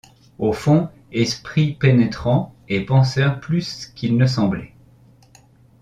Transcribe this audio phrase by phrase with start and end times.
[0.39, 4.73] Au fond, esprit pénétrant, et penseur plus qu’il ne semblait.